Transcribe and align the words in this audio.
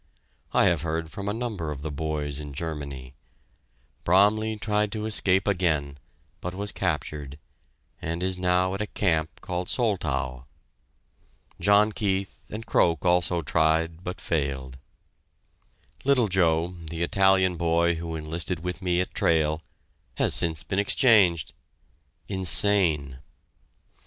I 0.51 0.65
have 0.65 0.81
heard 0.81 1.11
from 1.11 1.29
a 1.29 1.31
number 1.31 1.69
of 1.69 1.83
the 1.83 1.91
boys 1.91 2.39
in 2.39 2.55
Germany. 2.55 3.13
Bromley 4.03 4.57
tried 4.57 4.91
to 4.93 5.05
escape 5.05 5.47
again, 5.47 5.99
but 6.39 6.55
was 6.55 6.71
captured, 6.71 7.37
and 8.01 8.23
is 8.23 8.35
now 8.35 8.73
at 8.73 8.81
a 8.81 8.87
camp 8.87 9.41
called 9.41 9.67
Soltau. 9.69 10.45
John 11.59 11.91
Keith 11.91 12.47
and 12.49 12.65
Croak 12.65 13.05
also 13.05 13.41
tried, 13.41 14.03
but 14.03 14.19
failed. 14.19 14.79
Little 16.03 16.29
Joe, 16.29 16.75
the 16.89 17.03
Italian 17.03 17.55
boy 17.55 17.93
who 17.93 18.15
enlisted 18.15 18.61
with 18.61 18.81
me 18.81 19.01
at 19.01 19.13
Trail, 19.13 19.61
has 20.15 20.31
been 20.39 20.55
since 20.55 20.65
exchanged 20.71 21.53
insane! 22.27 23.19